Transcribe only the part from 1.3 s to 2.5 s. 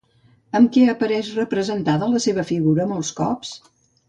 representada la seva